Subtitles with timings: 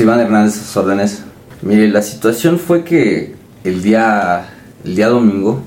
[0.00, 1.24] Este Iván Hernández, sus órdenes.
[1.60, 4.48] Mire, la situación fue que el día,
[4.82, 5.60] el día domingo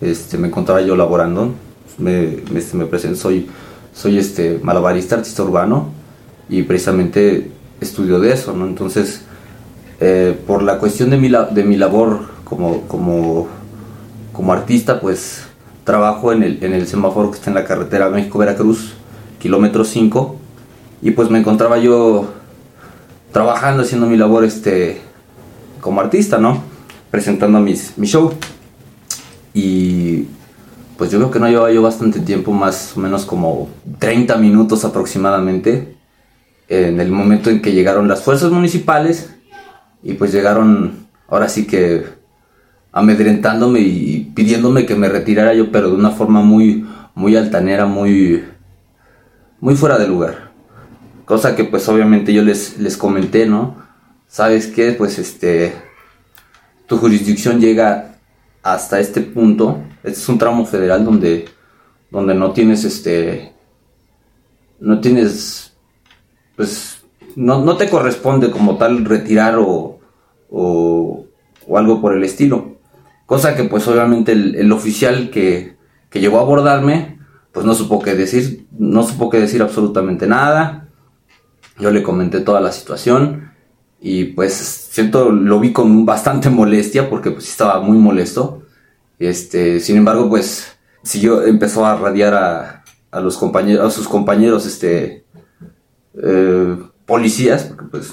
[0.00, 1.54] este, me encontraba yo laborando.
[1.98, 3.46] Me, me, este, presento, soy,
[3.94, 5.90] soy este, malabarista, artista urbano
[6.48, 8.66] y precisamente estudio de eso, ¿no?
[8.66, 9.22] Entonces,
[10.00, 13.46] eh, por la cuestión de mi, de mi labor como, como,
[14.32, 15.44] como artista, pues
[15.84, 18.94] trabajo en el, en el semáforo que está en la carretera México-Veracruz,
[19.38, 20.36] kilómetro 5,
[21.02, 22.42] y pues me encontraba yo
[23.34, 25.02] trabajando, haciendo mi labor este,
[25.80, 26.62] como artista, ¿no?
[27.10, 27.74] Presentando mi
[28.06, 28.32] show.
[29.52, 30.28] Y
[30.96, 34.84] pues yo creo que no llevaba yo bastante tiempo, más o menos como 30 minutos
[34.84, 35.96] aproximadamente,
[36.68, 39.34] en el momento en que llegaron las fuerzas municipales
[40.02, 42.04] y pues llegaron ahora sí que
[42.92, 48.44] amedrentándome y pidiéndome que me retirara yo, pero de una forma muy, muy altanera, muy,
[49.58, 50.53] muy fuera de lugar.
[51.24, 53.76] Cosa que pues obviamente yo les, les comenté, ¿no?
[54.28, 54.92] ¿Sabes qué?
[54.92, 55.74] Pues este,
[56.86, 58.16] tu jurisdicción llega
[58.62, 59.82] hasta este punto.
[60.02, 61.46] Este es un tramo federal donde,
[62.10, 63.54] donde no tienes este,
[64.80, 65.74] no tienes,
[66.56, 67.02] pues,
[67.36, 69.98] no, no te corresponde como tal retirar o,
[70.50, 71.26] o,
[71.66, 72.74] o algo por el estilo.
[73.26, 75.74] Cosa que pues obviamente el, oficial que,
[76.12, 77.18] llegó a abordarme,
[77.52, 80.83] pues no supo qué decir, no supo qué decir absolutamente nada.
[81.78, 83.52] Yo le comenté toda la situación
[84.00, 88.62] y pues siento, lo vi con bastante molestia porque pues estaba muy molesto.
[89.18, 94.66] Este, sin embargo, pues siguió, empezó a radiar a, a los compañeros, a sus compañeros,
[94.66, 95.24] este,
[96.22, 98.12] eh, policías, porque pues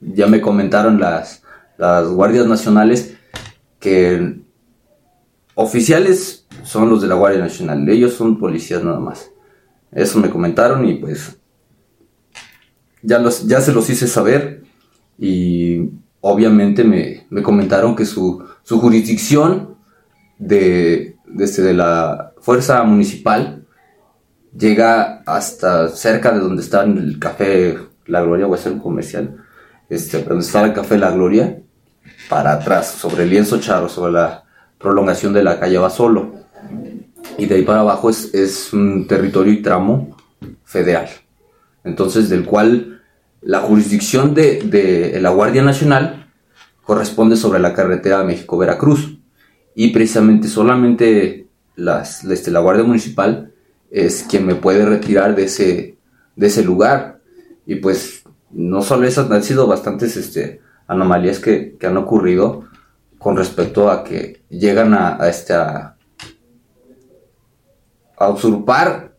[0.00, 1.42] ya me comentaron las,
[1.78, 3.16] las guardias nacionales
[3.78, 4.40] que
[5.54, 9.30] oficiales son los de la Guardia Nacional, ellos son policías nada más.
[9.92, 11.39] Eso me comentaron y pues
[13.02, 14.62] ya, los, ya se los hice saber
[15.18, 19.76] y obviamente me, comentaron que su, jurisdicción
[20.38, 23.66] de, desde de la fuerza municipal
[24.56, 29.36] llega hasta cerca de donde está el café La Gloria, o es el comercial,
[29.88, 31.60] este, donde está el café La Gloria,
[32.28, 34.44] para atrás, sobre el lienzo charro, sobre la
[34.78, 36.34] prolongación de la calle Basolo.
[37.38, 40.16] Y de ahí para abajo es, es un territorio y tramo
[40.64, 41.08] federal.
[41.84, 42.99] Entonces, del cual
[43.42, 46.30] la jurisdicción de, de la Guardia Nacional
[46.84, 49.18] corresponde sobre la carretera México-Veracruz.
[49.74, 51.46] Y precisamente solamente
[51.76, 53.52] las, este, la Guardia Municipal
[53.90, 55.98] es quien me puede retirar de ese,
[56.36, 57.20] de ese lugar.
[57.66, 62.64] Y pues no solo esas han sido bastantes este, anomalías que, que han ocurrido,
[63.20, 65.96] con respecto a que llegan a, este, a,
[68.18, 69.09] usurpar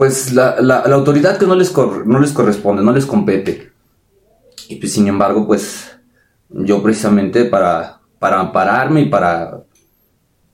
[0.00, 3.70] pues la, la, autoridad que no les, no les corresponde, no les compete.
[4.70, 5.94] Y pues sin embargo, pues
[6.48, 9.62] yo precisamente para, para ampararme y para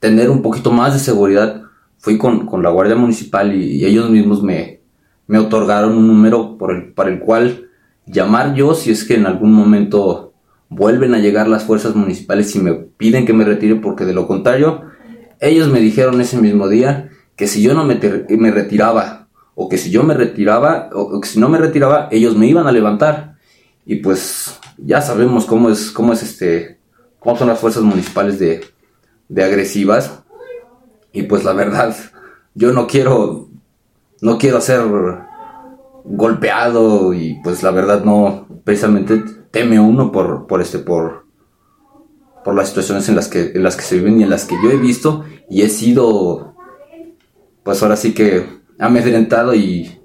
[0.00, 1.62] tener un poquito más de seguridad,
[1.96, 4.80] fui con, la Guardia Municipal y, ellos mismos me,
[5.28, 7.68] me, otorgaron un número por el, para el cual
[8.04, 10.34] llamar yo si es que en algún momento
[10.68, 14.26] vuelven a llegar las fuerzas municipales y me piden que me retire porque de lo
[14.26, 14.82] contrario,
[15.38, 19.15] ellos me dijeron ese mismo día que si yo no me, me retiraba
[19.58, 22.66] o que si yo me retiraba o que si no me retiraba, ellos me iban
[22.68, 23.36] a levantar.
[23.86, 26.78] Y pues ya sabemos cómo es, cómo es este,
[27.18, 28.64] cómo son las fuerzas municipales de,
[29.28, 30.22] de agresivas.
[31.10, 31.96] Y pues la verdad,
[32.54, 33.48] yo no quiero,
[34.20, 34.82] no quiero ser
[36.04, 41.24] golpeado y pues la verdad no, precisamente teme uno por, por este, por,
[42.44, 44.56] por las situaciones en las que, en las que se viven y en las que
[44.62, 46.54] yo he visto y he sido,
[47.62, 49.98] pues ahora sí que amedrentado y,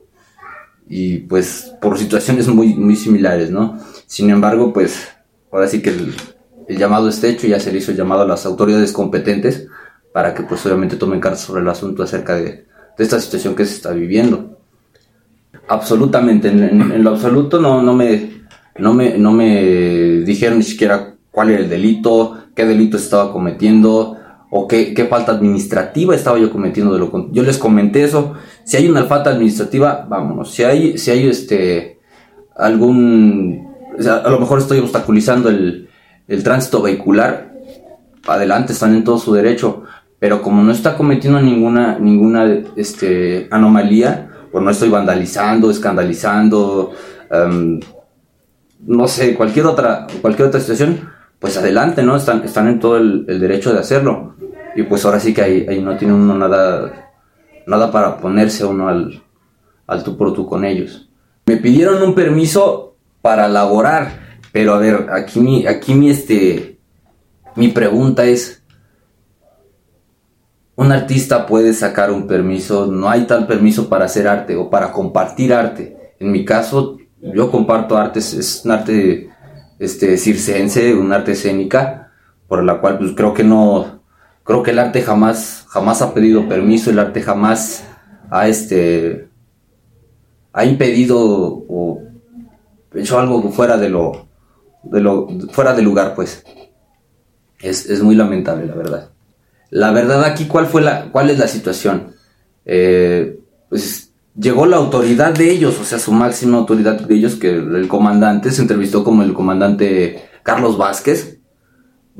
[0.87, 3.79] y pues por situaciones muy, muy similares, ¿no?
[4.05, 5.07] Sin embargo, pues
[5.51, 6.15] ahora sí que el,
[6.69, 9.67] llamado está hecho, ya se le hizo el llamado a las autoridades competentes
[10.13, 12.43] para que pues obviamente tomen cartas sobre el asunto acerca de,
[12.97, 14.57] de esta situación que se está viviendo.
[15.67, 18.41] Absolutamente, en, en, lo absoluto no, no me
[18.77, 24.17] no me, no me dijeron ni siquiera cuál era el delito, qué delito estaba cometiendo
[24.51, 26.93] o qué, falta administrativa estaba yo cometiendo.
[26.93, 28.35] De lo, yo les comenté eso.
[28.63, 30.51] Si hay una falta administrativa, vámonos.
[30.51, 31.99] Si hay, si hay este,
[32.55, 33.69] algún...
[34.05, 35.89] a lo mejor estoy obstaculizando el,
[36.27, 37.53] el tránsito vehicular.
[38.27, 39.83] Adelante, están en todo su derecho.
[40.19, 46.91] Pero como no está cometiendo ninguna, ninguna este, anomalía, pues no estoy vandalizando, escandalizando,
[47.31, 47.79] um,
[48.85, 51.09] no sé, cualquier otra, cualquier otra situación,
[51.39, 52.15] pues adelante, ¿no?
[52.15, 54.30] Están, están en todo el, derecho de hacerlo.
[54.75, 57.11] Y pues ahora sí que ahí, ahí, no tiene uno nada,
[57.67, 59.21] nada para ponerse uno al,
[59.87, 61.09] al tú por tú con ellos.
[61.45, 64.31] Me pidieron un permiso para laborar.
[64.51, 66.77] Pero a ver, aquí mi, aquí mi, este,
[67.55, 68.63] mi pregunta es,
[70.75, 74.91] un artista puede sacar un permiso, no hay tal permiso para hacer arte o para
[74.91, 76.15] compartir arte.
[76.19, 79.29] En mi caso, yo comparto arte, es un arte
[79.79, 82.11] este, circense, un arte escénica,
[82.47, 84.00] por la cual pues creo que no,
[84.43, 87.83] creo que el arte jamás, jamás ha pedido permiso, el arte jamás
[88.29, 89.29] ha este,
[90.53, 92.01] ha impedido o
[92.93, 94.27] hecho algo fuera de lo,
[94.83, 96.43] de lo, fuera de lugar, pues.
[97.59, 99.09] Es, es muy lamentable, la verdad.
[99.69, 102.15] La verdad aquí, ¿cuál fue la, cuál es la situación?
[102.65, 103.39] Eh,
[103.69, 107.87] pues llegó la autoridad de ellos, o sea, su máxima autoridad de ellos, que el
[107.87, 111.39] comandante se entrevistó como el comandante Carlos Vázquez,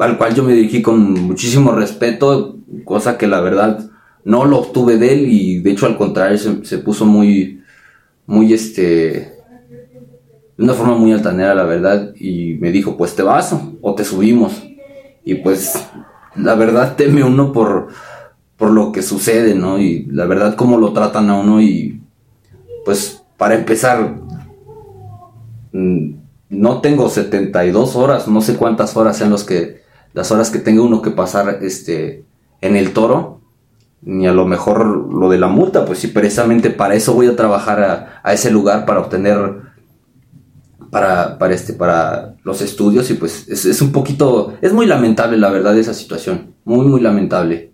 [0.02, 3.90] al cual yo me dirigí con muchísimo respeto, cosa que la verdad
[4.24, 7.62] no lo obtuve de él y de hecho al contrario se, se puso muy,
[8.26, 9.34] muy este,
[10.58, 14.04] de una forma muy altanera la verdad y me dijo pues te vas o te
[14.04, 14.64] subimos
[15.24, 15.88] y pues
[16.36, 17.90] la verdad teme uno por,
[18.58, 19.80] por lo que sucede, ¿no?
[19.80, 22.02] Y la verdad cómo lo tratan a uno y
[22.86, 24.16] pues para empezar,
[25.72, 26.14] mm,
[26.50, 29.81] no tengo 72 horas, no sé cuántas horas sean los que,
[30.14, 32.26] las horas que tenga uno que pasar este,
[32.62, 33.42] en el toro,
[34.02, 37.36] ni a lo mejor lo de la multa, pues sí, precisamente para eso voy a
[37.36, 39.72] trabajar a, ese lugar para obtener
[40.90, 45.38] para, para, este, para los estudios y pues es, es, un poquito, es muy lamentable
[45.38, 47.71] la verdad esa situación, muy, muy lamentable.